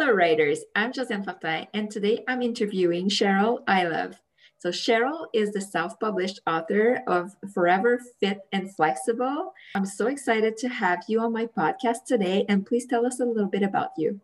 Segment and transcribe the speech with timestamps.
[0.00, 0.64] Hello, writers.
[0.74, 4.14] I'm Josiane Fortin, and today I'm interviewing Cheryl Ilov.
[4.56, 9.52] So, Cheryl is the self published author of Forever Fit and Flexible.
[9.74, 13.26] I'm so excited to have you on my podcast today, and please tell us a
[13.26, 14.18] little bit about you.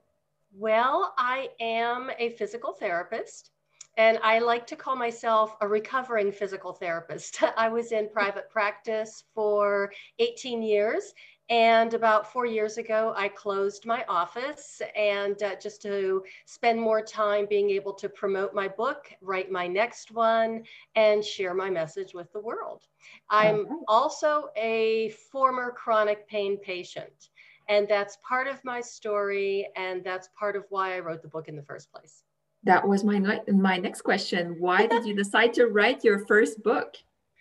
[0.54, 3.50] Well, I am a physical therapist.
[3.98, 7.42] And I like to call myself a recovering physical therapist.
[7.56, 11.12] I was in private practice for 18 years
[11.48, 17.00] and about four years ago, I closed my office and uh, just to spend more
[17.00, 20.64] time being able to promote my book, write my next one,
[20.96, 22.82] and share my message with the world.
[23.30, 27.30] I'm also a former chronic pain patient,
[27.68, 31.46] and that's part of my story, and that's part of why I wrote the book
[31.46, 32.24] in the first place.
[32.64, 34.56] That was my, my next question.
[34.58, 36.96] Why did you decide to write your first book?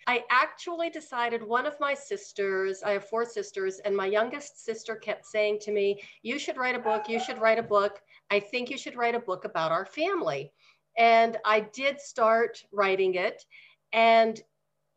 [0.08, 4.94] I actually decided one of my sisters, I have four sisters, and my youngest sister
[4.94, 7.08] kept saying to me, You should write a book.
[7.08, 8.00] You should write a book.
[8.30, 10.52] I think you should write a book about our family.
[10.96, 13.44] And I did start writing it.
[13.92, 14.40] And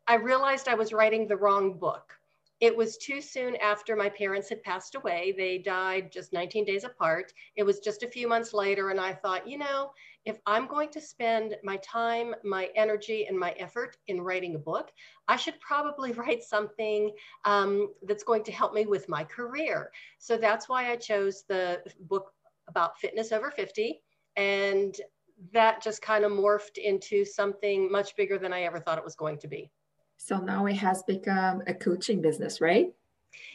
[0.06, 2.19] I realized I was writing the wrong book.
[2.60, 5.32] It was too soon after my parents had passed away.
[5.36, 7.32] They died just 19 days apart.
[7.56, 8.90] It was just a few months later.
[8.90, 9.92] And I thought, you know,
[10.26, 14.58] if I'm going to spend my time, my energy, and my effort in writing a
[14.58, 14.90] book,
[15.26, 17.12] I should probably write something
[17.46, 19.90] um, that's going to help me with my career.
[20.18, 22.32] So that's why I chose the book
[22.68, 24.02] about fitness over 50.
[24.36, 24.94] And
[25.52, 29.16] that just kind of morphed into something much bigger than I ever thought it was
[29.16, 29.70] going to be.
[30.22, 32.92] So now it has become a coaching business, right?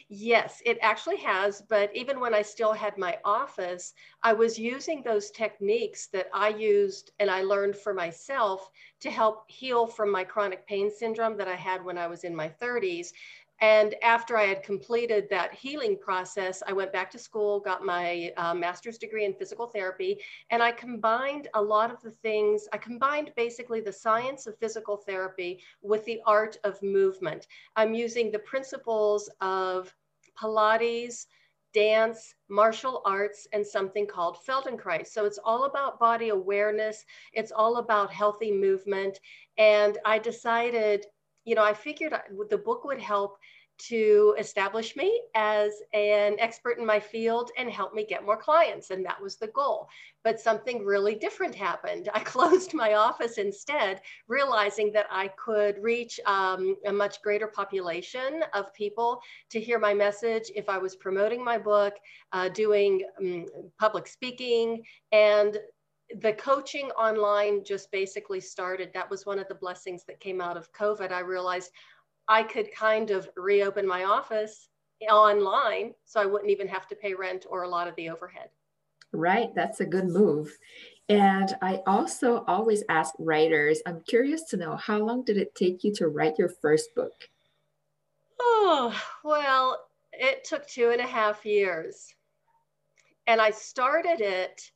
[0.08, 1.60] Yes, it actually has.
[1.62, 6.48] But even when I still had my office, I was using those techniques that I
[6.50, 11.48] used and I learned for myself to help heal from my chronic pain syndrome that
[11.48, 13.12] I had when I was in my 30s.
[13.60, 18.32] And after I had completed that healing process, I went back to school, got my
[18.36, 22.68] uh, master's degree in physical therapy, and I combined a lot of the things.
[22.74, 27.46] I combined basically the science of physical therapy with the art of movement.
[27.76, 29.94] I'm using the principles of
[30.40, 31.26] Pilates,
[31.72, 35.08] dance, martial arts, and something called Feldenkrais.
[35.08, 39.18] So it's all about body awareness, it's all about healthy movement.
[39.58, 41.06] And I decided
[41.46, 42.12] you know, I figured
[42.50, 43.38] the book would help
[43.78, 48.90] to establish me as an expert in my field and help me get more clients.
[48.90, 49.88] And that was the goal.
[50.24, 52.08] But something really different happened.
[52.14, 58.42] I closed my office instead, realizing that I could reach um, a much greater population
[58.54, 59.20] of people
[59.50, 61.94] to hear my message if I was promoting my book,
[62.32, 63.46] uh, doing um,
[63.78, 64.82] public speaking,
[65.12, 65.58] and
[66.20, 68.90] the coaching online just basically started.
[68.94, 71.10] That was one of the blessings that came out of COVID.
[71.10, 71.72] I realized
[72.28, 74.68] I could kind of reopen my office
[75.10, 78.48] online so I wouldn't even have to pay rent or a lot of the overhead.
[79.12, 80.56] Right, that's a good move.
[81.08, 85.84] And I also always ask writers, I'm curious to know how long did it take
[85.84, 87.28] you to write your first book?
[88.40, 92.12] Oh, well, it took two and a half years.
[93.26, 94.70] And I started it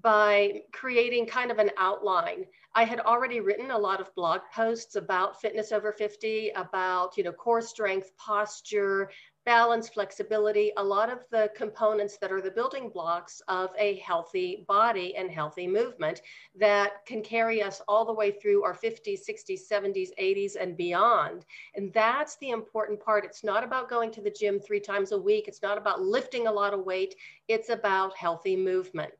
[0.00, 2.44] by creating kind of an outline.
[2.74, 7.24] I had already written a lot of blog posts about fitness over 50, about, you
[7.24, 9.10] know, core strength, posture,
[9.48, 14.66] balance, flexibility, a lot of the components that are the building blocks of a healthy
[14.68, 16.20] body and healthy movement
[16.54, 21.46] that can carry us all the way through our 50s, 60s, 70s, 80s, and beyond.
[21.74, 23.24] And that's the important part.
[23.24, 25.48] It's not about going to the gym three times a week.
[25.48, 27.14] It's not about lifting a lot of weight.
[27.48, 29.14] It's about healthy movement.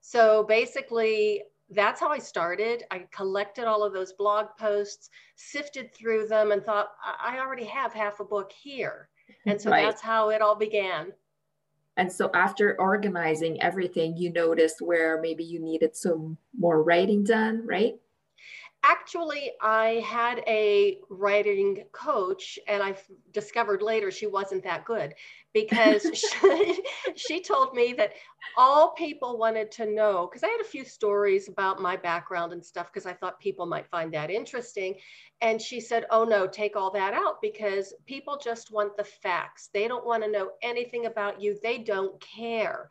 [0.00, 2.84] So basically, that's how I started.
[2.90, 7.92] I collected all of those blog posts, sifted through them, and thought, I already have
[7.92, 9.08] half a book here.
[9.46, 9.84] And so right.
[9.84, 11.12] that's how it all began.
[11.96, 17.66] And so after organizing everything, you noticed where maybe you needed some more writing done,
[17.66, 17.94] right?
[18.82, 22.96] Actually, I had a writing coach, and I
[23.32, 25.14] discovered later she wasn't that good
[25.52, 26.82] because she,
[27.16, 28.12] she told me that
[28.56, 32.64] all people wanted to know because I had a few stories about my background and
[32.64, 34.96] stuff because I thought people might find that interesting.
[35.40, 39.70] And she said, Oh, no, take all that out because people just want the facts.
[39.72, 42.88] They don't want to know anything about you, they don't care.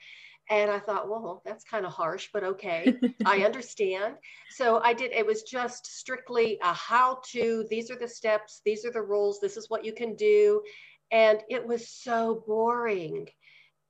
[0.51, 4.15] And I thought, well, that's kind of harsh, but okay, I understand.
[4.50, 8.83] So I did, it was just strictly a how to, these are the steps, these
[8.83, 10.63] are the rules, this is what you can do.
[11.11, 13.27] And it was so boring.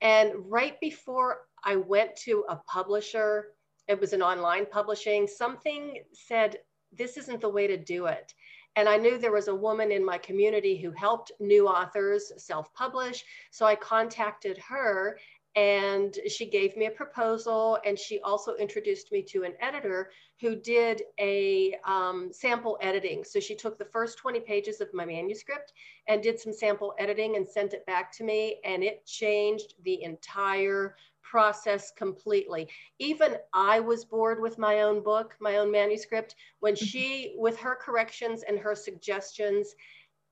[0.02, 3.48] And right before I went to a publisher,
[3.88, 6.58] it was an online publishing, something said,
[6.92, 8.34] this isn't the way to do it.
[8.76, 12.74] And I knew there was a woman in my community who helped new authors self
[12.74, 13.24] publish.
[13.52, 15.18] So I contacted her
[15.56, 20.56] and she gave me a proposal and she also introduced me to an editor who
[20.56, 23.24] did a um, sample editing.
[23.24, 25.74] So she took the first 20 pages of my manuscript
[26.08, 30.04] and did some sample editing and sent it back to me and it changed the
[30.04, 32.68] entire process completely.
[33.00, 36.36] Even i was bored with my own book my own manuscript.
[36.60, 36.86] When mm-hmm.
[36.86, 39.76] she with her corrections and her suggestions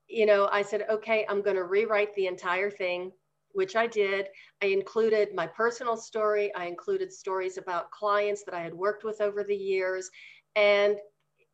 [0.08, 3.12] you know i said okay i'm going to rewrite the entire thing
[3.58, 4.28] which I did.
[4.62, 6.54] I included my personal story.
[6.54, 10.08] I included stories about clients that I had worked with over the years.
[10.54, 10.96] And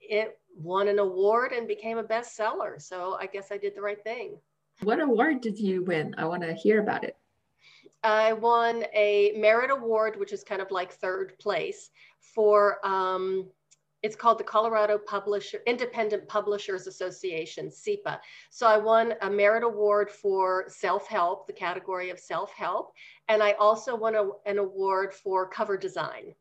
[0.03, 2.81] it won an award and became a bestseller.
[2.81, 4.37] So I guess I did the right thing.
[4.83, 6.15] What award did you win?
[6.19, 7.17] I want to hear about it.
[8.03, 11.89] I won a merit award, which is kind of like third place
[12.21, 13.49] for um,
[14.05, 18.19] it's called the Colorado Publisher Independent Publishers Association, CIPA.
[18.51, 22.93] So I won a merit award for self-help, the category of self-help,
[23.29, 26.35] and I also won a, an award for cover design.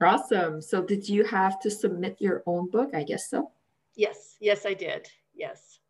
[0.00, 0.62] Awesome.
[0.62, 2.90] So did you have to submit your own book?
[2.94, 3.50] I guess so.
[3.96, 5.08] Yes, yes, I did.
[5.34, 5.80] Yes.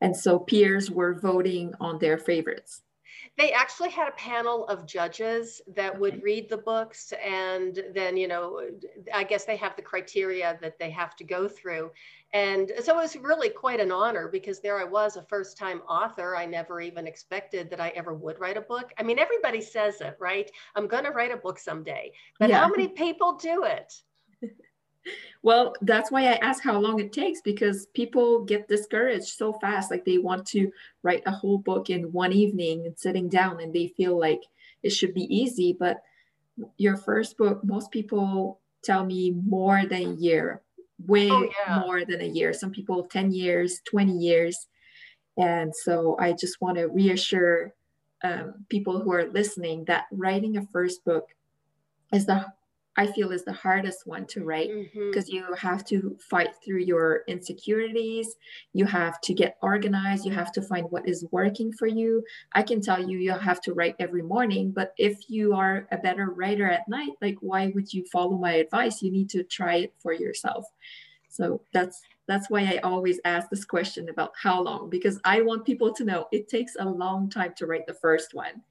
[0.00, 2.82] And so peers were voting on their favorites.
[3.40, 8.28] They actually had a panel of judges that would read the books, and then, you
[8.28, 8.60] know,
[9.14, 11.90] I guess they have the criteria that they have to go through.
[12.34, 15.80] And so it was really quite an honor because there I was, a first time
[15.88, 16.36] author.
[16.36, 18.92] I never even expected that I ever would write a book.
[18.98, 20.50] I mean, everybody says it, right?
[20.76, 22.12] I'm going to write a book someday.
[22.38, 22.60] But yeah.
[22.60, 23.90] how many people do it?
[25.42, 29.90] Well, that's why I ask how long it takes because people get discouraged so fast.
[29.90, 30.70] Like they want to
[31.02, 34.42] write a whole book in one evening and sitting down and they feel like
[34.82, 35.74] it should be easy.
[35.78, 36.02] But
[36.76, 40.60] your first book, most people tell me more than a year,
[41.06, 41.80] way oh, yeah.
[41.80, 42.52] more than a year.
[42.52, 44.66] Some people 10 years, 20 years.
[45.38, 47.72] And so I just want to reassure
[48.22, 51.28] um, people who are listening that writing a first book
[52.12, 52.44] is the
[53.00, 55.36] I feel is the hardest one to write because mm-hmm.
[55.36, 58.36] you have to fight through your insecurities.
[58.74, 60.26] You have to get organized.
[60.26, 62.22] You have to find what is working for you.
[62.52, 65.96] I can tell you, you have to write every morning, but if you are a
[65.96, 69.00] better writer at night, like why would you follow my advice?
[69.00, 70.66] You need to try it for yourself.
[71.30, 75.64] So that's that's why I always ask this question about how long because I want
[75.64, 78.62] people to know it takes a long time to write the first one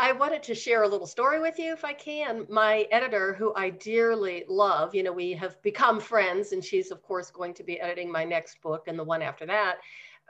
[0.00, 2.46] I wanted to share a little story with you if I can.
[2.48, 7.02] My editor, who I dearly love, you know, we have become friends, and she's, of
[7.02, 9.78] course, going to be editing my next book and the one after that.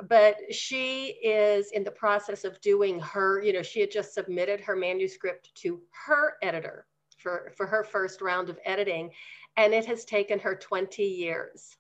[0.09, 4.61] But she is in the process of doing her, you know, she had just submitted
[4.61, 6.87] her manuscript to her editor
[7.19, 9.11] for, for her first round of editing,
[9.59, 11.77] and it has taken her 20 years.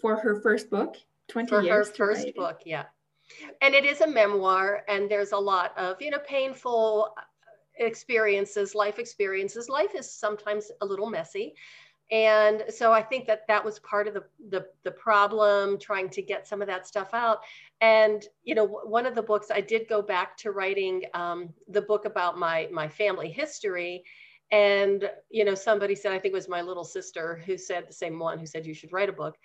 [0.00, 0.96] For her first book?
[1.28, 1.90] 20 for years.
[1.90, 2.86] For her first book, yeah
[3.60, 7.14] and it is a memoir and there's a lot of you know painful
[7.78, 9.68] experiences life experiences.
[9.68, 11.54] Life is sometimes a little messy.
[12.10, 16.22] And so i think that that was part of the, the the, problem trying to
[16.22, 17.40] get some of that stuff out.
[17.82, 21.82] And you know one of the books i did go back to writing um, the
[21.82, 24.04] book about my my family history.
[24.50, 27.92] And you know somebody said i think it was my little sister who said the
[27.92, 29.36] same one who said you should write a book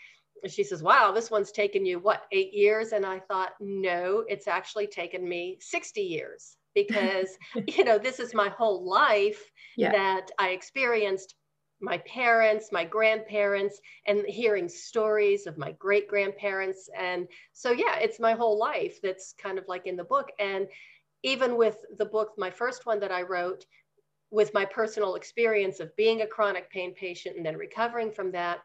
[0.47, 2.91] she says, Wow, this one's taken you what, eight years?
[2.91, 7.37] And I thought, No, it's actually taken me 60 years because,
[7.67, 9.41] you know, this is my whole life
[9.77, 9.91] yeah.
[9.91, 11.35] that I experienced
[11.81, 16.89] my parents, my grandparents, and hearing stories of my great grandparents.
[16.97, 20.29] And so, yeah, it's my whole life that's kind of like in the book.
[20.39, 20.67] And
[21.23, 23.65] even with the book, my first one that I wrote,
[24.31, 28.61] with my personal experience of being a chronic pain patient and then recovering from that,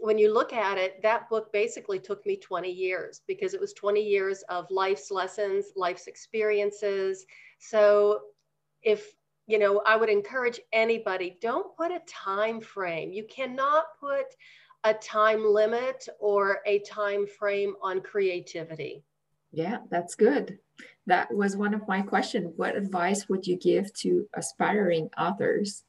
[0.00, 3.72] when you look at it, that book basically took me 20 years because it was
[3.74, 7.26] 20 years of life's lessons, life's experiences.
[7.58, 8.20] So
[8.82, 9.12] if
[9.46, 13.12] you know, I would encourage anybody, don't put a time frame.
[13.12, 14.26] You cannot put
[14.84, 19.02] a time limit or a time frame on creativity.
[19.50, 20.58] Yeah, that's good.
[21.06, 22.52] That was one of my questions.
[22.54, 25.82] What advice would you give to aspiring authors?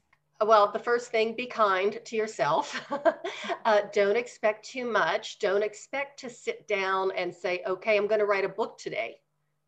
[0.46, 2.82] Well, the first thing, be kind to yourself.
[3.66, 5.40] uh, don't expect too much.
[5.40, 9.18] Don't expect to sit down and say, okay, I'm going to write a book today.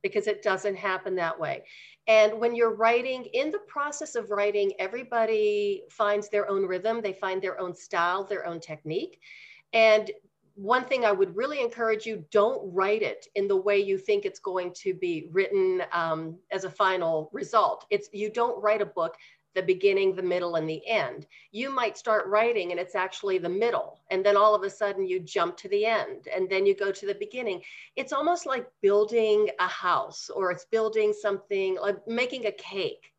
[0.03, 1.63] because it doesn't happen that way.
[2.08, 7.13] And when you're writing, in the process of writing, everybody finds their own rhythm, they
[7.13, 9.20] find their own style, their own technique.
[9.72, 10.12] And
[10.56, 14.25] one thing I would really encourage you don't write it in the way you think
[14.25, 17.86] it's going to be written um, as a final result.
[17.89, 19.15] It's you don't write a book
[19.55, 21.27] the beginning, the middle, and the end.
[21.51, 24.00] You might start writing and it's actually the middle.
[24.12, 26.91] And then all of a sudden you jump to the end and then you go
[26.91, 27.62] to the beginning.
[27.95, 33.13] It's almost like building a house or it's building something like making a cake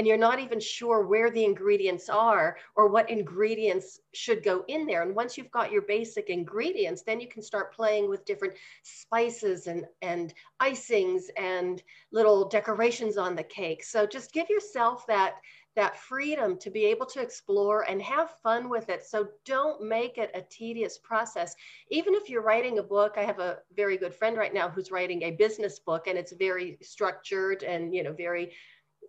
[0.00, 4.86] and you're not even sure where the ingredients are or what ingredients should go in
[4.86, 5.02] there.
[5.02, 9.66] And once you've got your basic ingredients, then you can start playing with different spices
[9.66, 10.32] and, and
[10.62, 11.82] icings and
[12.12, 13.84] little decorations on the cake.
[13.84, 15.34] So just give yourself that
[15.76, 19.04] that freedom to be able to explore and have fun with it.
[19.04, 21.54] So don't make it a tedious process.
[21.90, 24.90] Even if you're writing a book, I have a very good friend right now who's
[24.90, 28.52] writing a business book and it's very structured and, you know, very,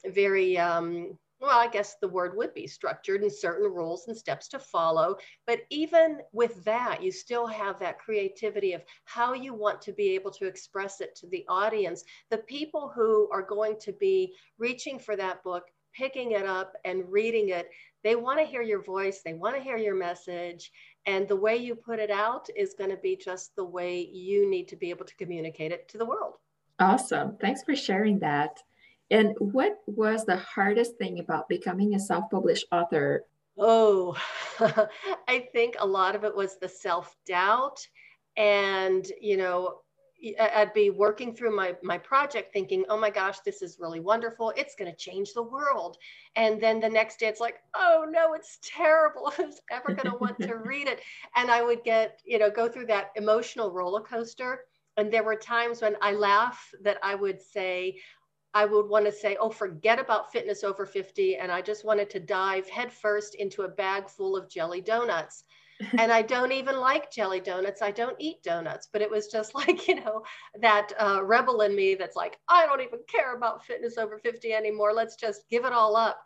[0.06, 4.48] very, um, well, I guess the word would be structured and certain rules and steps
[4.50, 5.15] to follow.
[5.48, 10.13] But even with that, you still have that creativity of how you want to be
[10.13, 12.03] able to express it to the audience.
[12.30, 17.10] The people who are going to be reaching for that book picking it up and
[17.12, 17.69] reading it,
[18.03, 20.71] they want to hear your voice, they want to hear your message.
[21.05, 24.50] And the way you put it out is going to be just the way you
[24.50, 26.36] need to be able to communicate it to the world.
[26.79, 27.38] Awesome.
[27.39, 28.60] Thanks for sharing that.
[29.12, 33.25] And what was the hardest thing about becoming a self published author?
[33.57, 34.17] Oh,
[35.27, 37.86] I think a lot of it was the self doubt.
[38.38, 39.81] And, you know,
[40.40, 44.54] I'd be working through my my project thinking, "Oh my gosh, this is really wonderful.
[44.56, 45.98] It's going to change the world."
[46.36, 49.32] And then the next day it's like, "Oh no, it's terrible.
[49.38, 51.01] Who's ever going to want to read it?"
[51.36, 54.66] And I would get, you know, go through that emotional roller coaster.
[54.98, 57.98] And there were times when I laugh that I would say,
[58.54, 61.38] I would want to say, oh, forget about fitness over 50.
[61.38, 65.46] And I just wanted to dive headfirst into a bag full of jelly donuts
[65.97, 67.81] and I don't even like jelly donuts.
[67.81, 70.23] I don't eat donuts, but it was just like, you know,
[70.59, 74.53] that uh, rebel in me that's like, I don't even care about fitness over 50
[74.53, 74.93] anymore.
[74.93, 76.23] Let's just give it all up.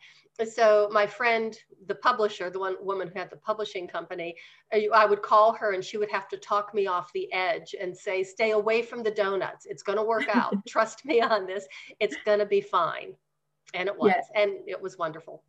[0.51, 1.57] So my friend,
[1.87, 4.35] the publisher, the one woman who had the publishing company,
[4.73, 7.73] uh, I would call her and she would have to talk me off the edge
[7.79, 9.65] and say, stay away from the donuts.
[9.65, 10.53] It's going to work out.
[10.67, 11.65] Trust me on this.
[12.01, 13.13] It's going to be fine.
[13.73, 14.27] And it was, yes.
[14.35, 15.41] and it was wonderful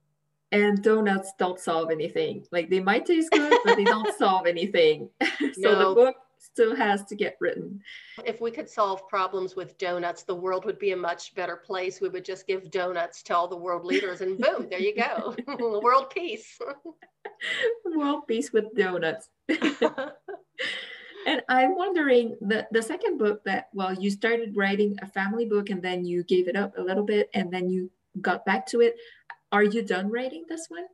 [0.52, 2.46] and donuts don't solve anything.
[2.52, 5.08] Like they might taste good, but they don't solve anything.
[5.22, 5.88] so no.
[5.88, 7.80] the book still has to get written.
[8.24, 12.00] If we could solve problems with donuts, the world would be a much better place.
[12.00, 15.34] We would just give donuts to all the world leaders, and boom, there you go.
[15.82, 16.58] world peace.
[17.84, 19.28] world peace with donuts.
[21.26, 25.70] and I'm wondering the the second book that well, you started writing a family book
[25.70, 28.80] and then you gave it up a little bit and then you got back to
[28.80, 28.96] it.
[29.52, 30.86] Are you done writing this one?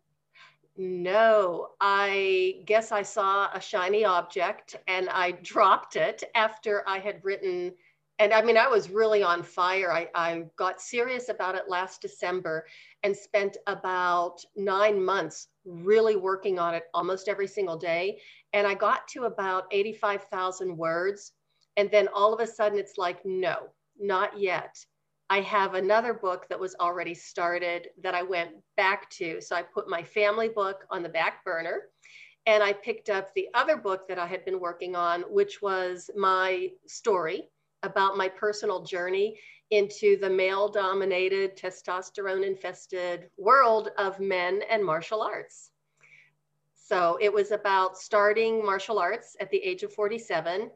[0.76, 7.24] No, I guess I saw a shiny object and I dropped it after I had
[7.24, 7.72] written.
[8.18, 9.92] And I mean, I was really on fire.
[9.92, 12.66] I, I got serious about it last December
[13.02, 18.20] and spent about nine months really working on it almost every single day.
[18.52, 21.32] And I got to about 85,000 words.
[21.76, 23.68] And then all of a sudden, it's like, no,
[23.98, 24.84] not yet.
[25.32, 29.40] I have another book that was already started that I went back to.
[29.40, 31.84] So I put my family book on the back burner
[32.44, 36.10] and I picked up the other book that I had been working on, which was
[36.14, 37.48] my story
[37.82, 39.38] about my personal journey
[39.70, 45.70] into the male dominated, testosterone infested world of men and martial arts.
[46.74, 50.70] So it was about starting martial arts at the age of 47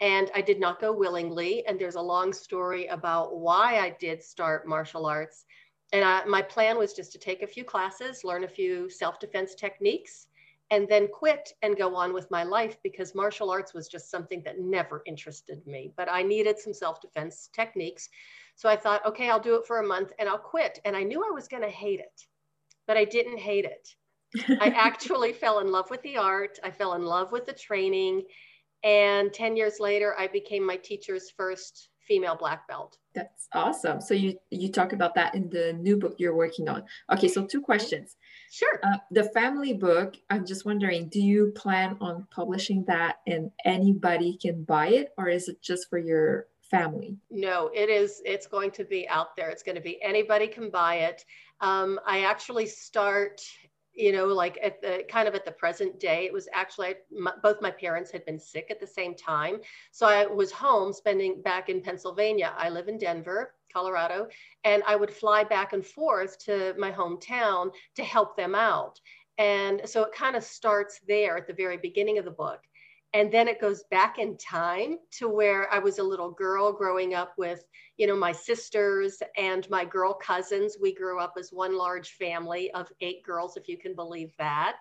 [0.00, 1.66] and I did not go willingly.
[1.66, 5.46] And there's a long story about why I did start martial arts.
[5.92, 9.18] And I, my plan was just to take a few classes, learn a few self
[9.18, 10.28] defense techniques,
[10.70, 14.42] and then quit and go on with my life because martial arts was just something
[14.44, 15.92] that never interested me.
[15.96, 18.08] But I needed some self defense techniques.
[18.56, 20.80] So I thought, okay, I'll do it for a month and I'll quit.
[20.84, 22.26] And I knew I was going to hate it,
[22.86, 23.94] but I didn't hate it.
[24.60, 26.58] I actually fell in love with the art.
[26.64, 28.24] I fell in love with the training.
[28.86, 32.98] And 10 years later, I became my teacher's first female black belt.
[33.16, 34.00] That's awesome.
[34.00, 36.84] So you you talk about that in the new book you're working on.
[37.12, 38.14] Okay, so two questions.
[38.52, 38.78] Sure.
[38.84, 44.38] Uh, the family book, I'm just wondering, do you plan on publishing that and anybody
[44.40, 47.16] can buy it or is it just for your family?
[47.28, 49.50] No, it is it's going to be out there.
[49.50, 51.24] It's going to be anybody can buy it.
[51.60, 53.40] Um, I actually start
[53.96, 56.26] you know, like at the kind of at the present day.
[56.26, 59.56] It was actually my, both my parents had been sick at the same time.
[59.90, 62.52] So I was home spending back in Pennsylvania.
[62.56, 64.28] I live in Denver, Colorado,
[64.64, 69.00] and I would fly back and forth to my hometown to help them out.
[69.38, 72.60] And so it kind of starts there at the very beginning of the book.
[73.14, 77.14] And then it goes back in time to where I was a little girl growing
[77.14, 77.64] up with,
[77.96, 80.76] you know, my sisters and my girl cousins.
[80.80, 84.80] We grew up as one large family of eight girls, if you can believe that.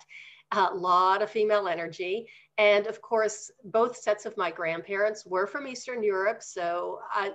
[0.52, 2.28] A lot of female energy.
[2.58, 6.44] And of course, both sets of my grandparents were from Eastern Europe.
[6.44, 7.32] So I,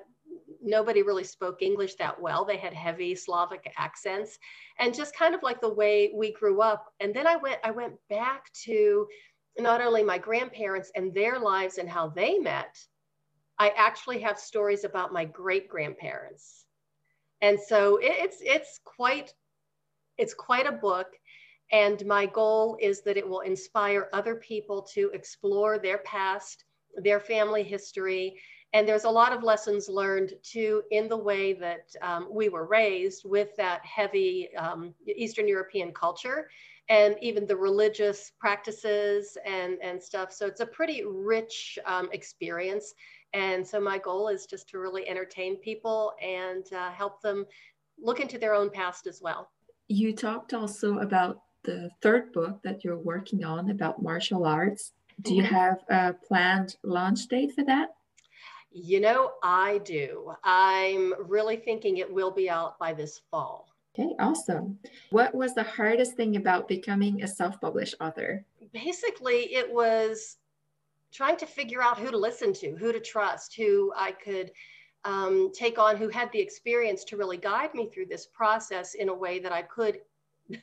[0.62, 2.44] nobody really spoke English that well.
[2.44, 4.38] They had heavy Slavic accents
[4.78, 6.92] and just kind of like the way we grew up.
[7.00, 9.06] And then I went, I went back to
[9.58, 12.78] not only my grandparents and their lives and how they met,
[13.58, 16.64] I actually have stories about my great grandparents.
[17.42, 19.34] And so it's it's quite
[20.18, 21.08] it's quite a book
[21.72, 26.64] and my goal is that it will inspire other people to explore their past,
[26.96, 28.40] their family history,
[28.72, 32.66] and there's a lot of lessons learned too in the way that um, we were
[32.66, 36.48] raised with that heavy um, Eastern European culture
[36.88, 40.32] and even the religious practices and, and stuff.
[40.32, 42.94] So it's a pretty rich um, experience.
[43.32, 47.46] And so my goal is just to really entertain people and uh, help them
[48.00, 49.50] look into their own past as well.
[49.88, 54.92] You talked also about the third book that you're working on about martial arts.
[55.22, 55.54] Do you mm-hmm.
[55.54, 57.90] have a planned launch date for that?
[58.72, 60.32] You know, I do.
[60.44, 63.68] I'm really thinking it will be out by this fall.
[63.94, 64.78] Okay, awesome.
[65.10, 68.44] What was the hardest thing about becoming a self published author?
[68.72, 70.36] Basically, it was
[71.12, 74.52] trying to figure out who to listen to, who to trust, who I could
[75.04, 79.08] um, take on, who had the experience to really guide me through this process in
[79.08, 79.98] a way that I could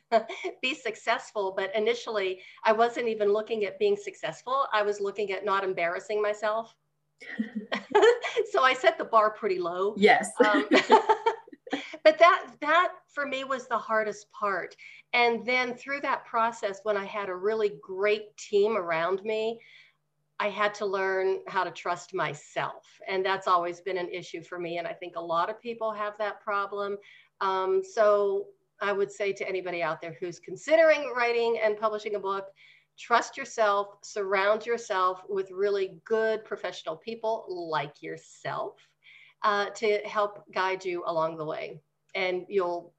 [0.62, 1.54] be successful.
[1.56, 6.22] But initially, I wasn't even looking at being successful, I was looking at not embarrassing
[6.22, 6.74] myself.
[8.52, 9.96] so I set the bar pretty low.
[9.98, 10.30] Yes.
[10.46, 10.66] um,
[12.04, 14.76] but that that for me was the hardest part.
[15.14, 19.60] And then through that process, when I had a really great team around me,
[20.40, 22.86] I had to learn how to trust myself.
[23.08, 24.78] And that's always been an issue for me.
[24.78, 26.98] And I think a lot of people have that problem.
[27.42, 28.48] Um, so
[28.82, 32.46] I would say to anybody out there who's considering writing and publishing a book,
[32.98, 38.76] trust yourself, surround yourself with really good professional people like yourself
[39.44, 41.80] uh, to help guide you along the way.
[42.16, 42.94] And you'll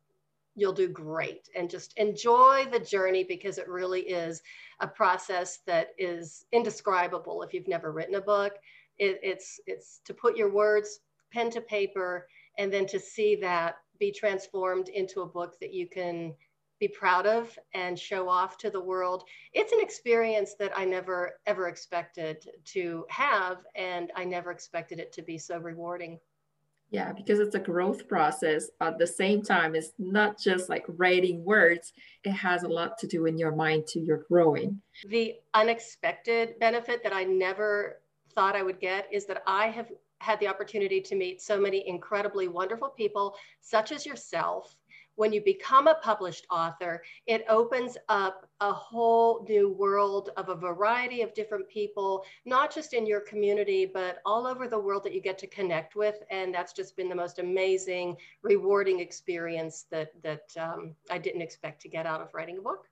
[0.54, 4.42] you'll do great and just enjoy the journey because it really is
[4.80, 8.54] a process that is indescribable if you've never written a book
[8.98, 11.00] it, it's it's to put your words
[11.32, 12.26] pen to paper
[12.58, 16.34] and then to see that be transformed into a book that you can
[16.80, 19.24] be proud of and show off to the world.
[19.52, 25.12] It's an experience that I never ever expected to have, and I never expected it
[25.14, 26.18] to be so rewarding.
[26.90, 28.70] Yeah, because it's a growth process.
[28.80, 31.92] At the same time, it's not just like writing words,
[32.24, 34.80] it has a lot to do in your mind to your growing.
[35.06, 38.00] The unexpected benefit that I never
[38.34, 41.86] thought I would get is that I have had the opportunity to meet so many
[41.86, 44.74] incredibly wonderful people, such as yourself,
[45.18, 50.54] when you become a published author, it opens up a whole new world of a
[50.54, 55.12] variety of different people, not just in your community, but all over the world that
[55.12, 56.22] you get to connect with.
[56.30, 61.82] And that's just been the most amazing, rewarding experience that, that um, I didn't expect
[61.82, 62.86] to get out of writing a book.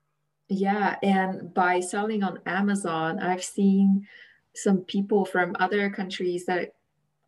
[0.49, 0.97] Yeah.
[1.01, 4.05] And by selling on Amazon, I've seen
[4.53, 6.73] some people from other countries that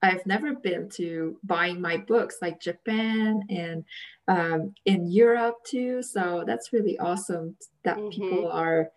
[0.02, 3.84] I've never been to buying my books like Japan and
[4.28, 6.02] um, in Europe too.
[6.02, 8.10] So that's really awesome that mm-hmm.
[8.10, 8.92] people are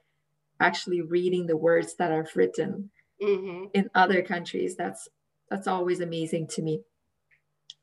[0.60, 3.64] actually reading the words that are written mm-hmm.
[3.74, 4.76] in other countries.
[4.76, 5.08] That's
[5.50, 6.80] that's always amazing to me.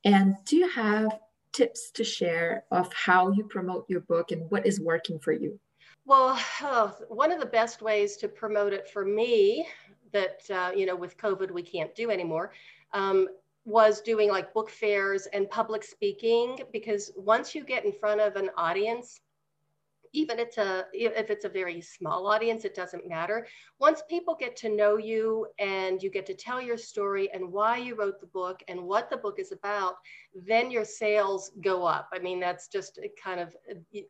[0.06, 1.20] And do you have
[1.52, 5.60] tips to share of how you promote your book and what is working for you?
[6.06, 9.68] Well, oh, one of the best ways to promote it for me
[10.12, 12.52] that uh, you know with COVID we can't do anymore
[12.94, 13.28] um,
[13.66, 18.36] was doing like book fairs and public speaking because once you get in front of
[18.36, 19.20] an audience
[20.14, 23.48] even it's a if it's a very small audience it doesn't matter.
[23.80, 27.78] Once people get to know you and you get to tell your story and why
[27.78, 29.96] you wrote the book and what the book is about
[30.34, 32.10] then your sales go up.
[32.14, 33.56] I mean that's just kind of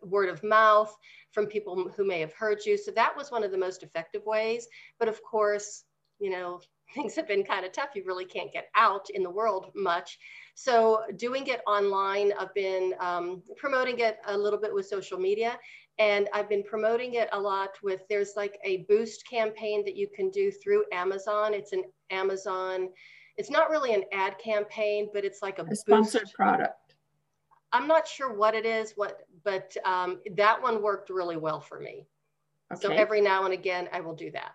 [0.01, 0.95] word of mouth
[1.31, 2.77] from people who may have heard you.
[2.77, 4.67] So that was one of the most effective ways.
[4.99, 5.83] But of course
[6.19, 6.61] you know
[6.95, 7.89] things have been kind of tough.
[7.95, 10.19] You really can't get out in the world much.
[10.56, 15.58] So doing it online, I've been um, promoting it a little bit with social media
[15.99, 20.08] and I've been promoting it a lot with, there's like a boost campaign that you
[20.08, 21.54] can do through Amazon.
[21.54, 22.89] It's an Amazon,
[23.38, 26.34] it's not really an ad campaign, but it's like a, a sponsored boost.
[26.34, 26.95] product.
[27.71, 31.80] I'm not sure what it is, what, but um, that one worked really well for
[31.80, 32.08] me.
[32.73, 32.82] Okay.
[32.82, 34.54] So every now and again, I will do that.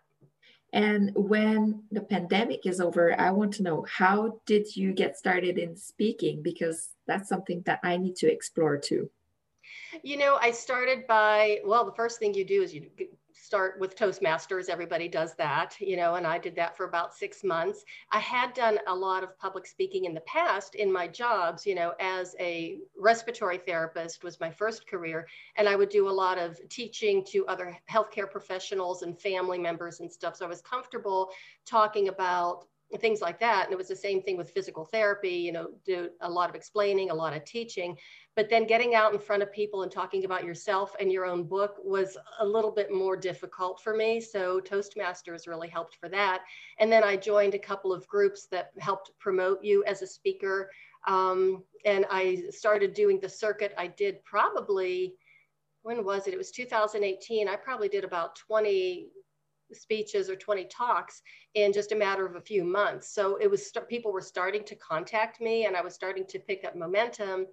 [0.74, 5.56] And when the pandemic is over, I want to know how did you get started
[5.56, 6.42] in speaking?
[6.42, 9.08] Because that's something that I need to explore too.
[10.02, 12.90] You know, I started by, well, the first thing you do is you
[13.44, 14.70] start with Toastmasters.
[14.70, 17.84] Everybody does that, you know, and I did that for about six months.
[18.10, 21.74] I had done a lot of public speaking in the past in my jobs, you
[21.74, 25.28] know, as a respiratory therapist was my first career.
[25.56, 30.00] And I would do a lot of teaching to other healthcare professionals and family members
[30.00, 30.36] and stuff.
[30.36, 31.28] So I was comfortable
[31.66, 32.64] talking about
[33.00, 33.64] things like that.
[33.64, 36.54] And it was the same thing with physical therapy, you know, do a lot of
[36.54, 37.96] explaining, a lot of teaching.
[38.36, 41.44] But then getting out in front of people and talking about yourself and your own
[41.44, 44.20] book was a little bit more difficult for me.
[44.20, 46.42] So Toastmasters really helped for that.
[46.78, 50.70] And then I joined a couple of groups that helped promote you as a speaker.
[51.06, 53.72] Um, and I started doing the circuit.
[53.78, 55.14] I did probably,
[55.82, 56.34] when was it?
[56.34, 57.48] It was 2018.
[57.48, 59.10] I probably did about 20
[59.72, 61.22] speeches or 20 talks
[61.54, 63.14] in just a matter of a few months.
[63.14, 66.64] So it was people were starting to contact me and I was starting to pick
[66.64, 67.46] up momentum.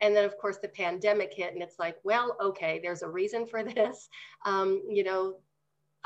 [0.00, 3.46] And then, of course, the pandemic hit, and it's like, well, okay, there's a reason
[3.46, 4.08] for this.
[4.44, 5.36] Um, you know,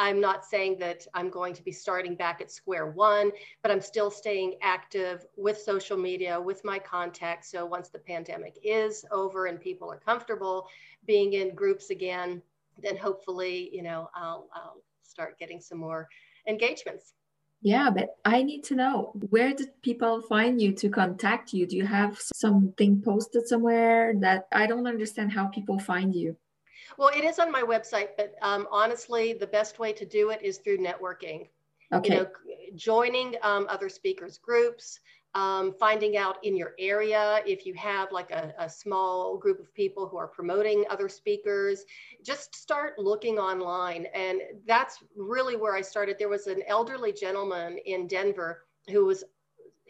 [0.00, 3.30] I'm not saying that I'm going to be starting back at square one,
[3.62, 7.50] but I'm still staying active with social media, with my contacts.
[7.50, 10.68] So once the pandemic is over and people are comfortable
[11.06, 12.40] being in groups again,
[12.82, 16.08] then hopefully, you know, I'll, I'll start getting some more
[16.48, 17.12] engagements.
[17.62, 21.66] Yeah, but I need to know where did people find you to contact you?
[21.66, 26.36] Do you have something posted somewhere that I don't understand how people find you?
[26.96, 30.42] Well, it is on my website, but um, honestly, the best way to do it
[30.42, 31.48] is through networking.
[31.92, 32.14] Okay.
[32.14, 32.30] You know,
[32.76, 35.00] joining um, other speakers groups,
[35.34, 39.72] um, finding out in your area if you have like a, a, small group of
[39.74, 41.84] people who are promoting other speakers.
[42.24, 44.06] Just start looking online.
[44.12, 46.16] And that's really where i started.
[46.18, 49.22] There was an elderly gentleman in denver who was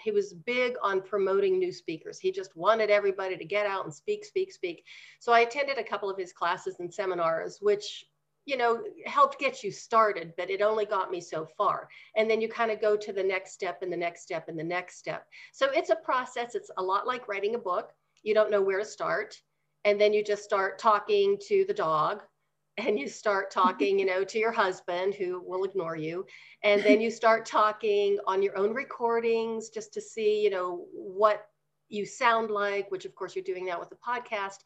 [0.02, 2.18] he was big on promoting new speakers.
[2.18, 4.84] He just wanted everybody to get out and speak speak speak.
[5.20, 8.04] So i attended a couple of his classes and seminars which
[8.50, 11.88] you know, helped get you started, but it only got me so far.
[12.16, 14.58] And then you kind of go to the next step and the next step and
[14.58, 15.26] the next step.
[15.52, 16.56] So it's a process.
[16.56, 17.92] It's a lot like writing a book.
[18.24, 19.40] You don't know where to start.
[19.84, 22.22] And then you just start talking to the dog
[22.76, 26.26] and you start talking, you know, to your husband who will ignore you.
[26.64, 31.46] And then you start talking on your own recordings just to see, you know, what
[31.88, 34.58] you sound like, which of course you're doing now with the podcast.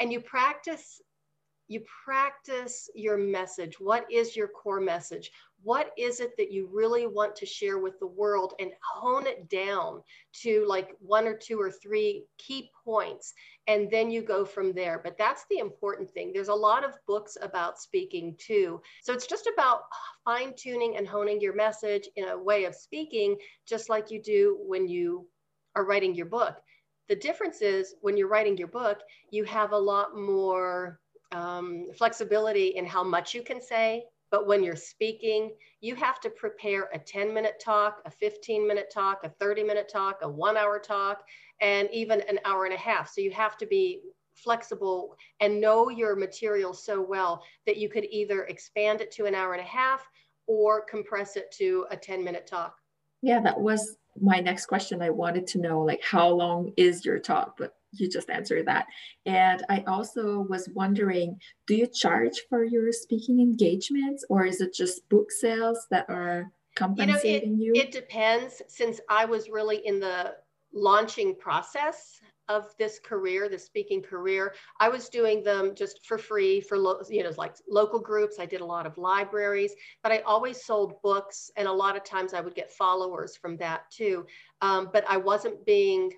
[0.00, 1.00] And you practice
[1.68, 3.80] you practice your message.
[3.80, 5.30] What is your core message?
[5.62, 9.48] What is it that you really want to share with the world and hone it
[9.48, 10.02] down
[10.42, 13.32] to like one or two or three key points?
[13.68, 15.00] And then you go from there.
[15.02, 16.32] But that's the important thing.
[16.32, 18.82] There's a lot of books about speaking too.
[19.02, 19.82] So it's just about
[20.24, 24.58] fine tuning and honing your message in a way of speaking, just like you do
[24.66, 25.28] when you
[25.76, 26.56] are writing your book.
[27.08, 30.98] The difference is when you're writing your book, you have a lot more
[31.32, 34.04] um, flexibility in how much you can say.
[34.30, 38.90] But when you're speaking, you have to prepare a 10 minute talk, a 15 minute
[38.92, 41.22] talk, a 30 minute talk, a one hour talk,
[41.60, 43.10] and even an hour and a half.
[43.12, 44.00] So you have to be
[44.34, 49.34] flexible and know your material so well that you could either expand it to an
[49.34, 50.08] hour and a half
[50.46, 52.76] or compress it to a 10 minute talk.
[53.20, 55.02] Yeah, that was my next question.
[55.02, 57.56] I wanted to know like how long is your talk?
[57.58, 58.86] But you just answered that.
[59.26, 64.74] And I also was wondering, do you charge for your speaking engagements or is it
[64.74, 67.72] just book sales that are compensating you?
[67.72, 67.82] Know, it, you?
[67.82, 68.62] it depends.
[68.68, 70.34] Since I was really in the
[70.74, 76.60] launching process of this career, the speaking career, I was doing them just for free
[76.60, 78.38] for lo- you know like local groups.
[78.40, 82.04] I did a lot of libraries, but I always sold books, and a lot of
[82.04, 84.26] times I would get followers from that too.
[84.60, 86.12] Um, but I wasn't being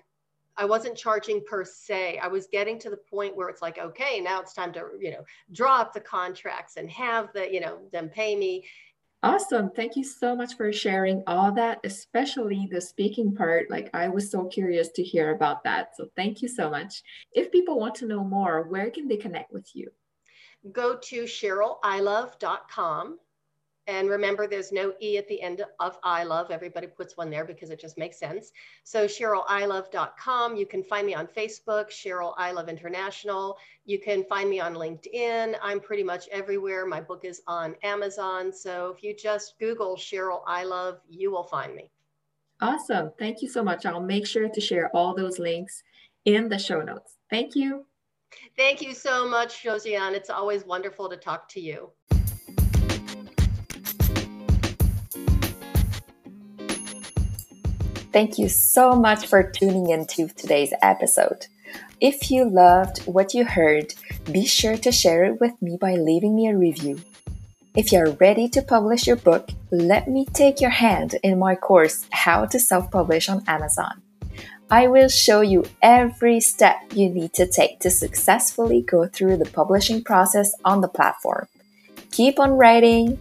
[0.57, 2.17] I wasn't charging per se.
[2.17, 5.11] I was getting to the point where it's like, okay, now it's time to, you
[5.11, 8.65] know, draw up the contracts and have the, you know, them pay me.
[9.23, 9.71] Awesome.
[9.71, 13.71] Thank you so much for sharing all that, especially the speaking part.
[13.71, 15.95] Like, I was so curious to hear about that.
[15.97, 17.01] So, thank you so much.
[17.31, 19.91] If people want to know more, where can they connect with you?
[20.71, 23.19] Go to CherylIlov.com
[23.87, 26.49] And remember, there's no E at the end of Ilov.
[26.49, 28.51] Everybody puts one there because it just makes sense.
[28.83, 30.55] So CherylIlov.com.
[30.55, 33.57] You can find me on Facebook, Cheryl Ilov International.
[33.85, 35.55] You can find me on LinkedIn.
[35.61, 36.85] I'm pretty much everywhere.
[36.87, 38.51] My book is on Amazon.
[38.51, 41.91] So if you just Google Cheryl Ilov, you will find me.
[42.61, 43.11] Awesome.
[43.19, 43.85] Thank you so much.
[43.85, 45.83] I'll make sure to share all those links
[46.23, 47.17] in the show notes.
[47.29, 47.85] Thank you.
[48.57, 50.13] Thank you so much, Josiane.
[50.13, 51.91] It's always wonderful to talk to you.
[58.15, 61.47] Thank you so much for tuning into today's episode.
[61.99, 63.93] If you loved what you heard,
[64.31, 67.01] be sure to share it with me by leaving me a review.
[67.75, 72.05] If you're ready to publish your book, let me take your hand in my course,
[72.09, 74.01] How to Self Publish on Amazon.
[74.71, 79.51] I will show you every step you need to take to successfully go through the
[79.51, 81.49] publishing process on the platform.
[82.11, 83.19] Keep on writing,